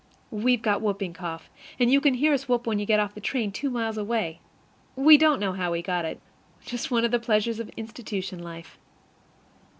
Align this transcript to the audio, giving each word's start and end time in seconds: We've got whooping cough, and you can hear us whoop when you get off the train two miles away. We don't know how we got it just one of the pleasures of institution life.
We've 0.31 0.63
got 0.63 0.81
whooping 0.81 1.13
cough, 1.13 1.47
and 1.79 1.91
you 1.91 2.01
can 2.01 2.15
hear 2.15 2.33
us 2.33 2.49
whoop 2.49 2.65
when 2.65 2.79
you 2.79 2.87
get 2.87 2.99
off 2.99 3.13
the 3.13 3.21
train 3.21 3.51
two 3.51 3.69
miles 3.69 3.99
away. 3.99 4.39
We 4.95 5.15
don't 5.15 5.39
know 5.39 5.53
how 5.53 5.73
we 5.73 5.83
got 5.83 6.05
it 6.05 6.19
just 6.65 6.89
one 6.89 7.05
of 7.05 7.11
the 7.11 7.19
pleasures 7.19 7.59
of 7.59 7.69
institution 7.77 8.41
life. 8.41 8.79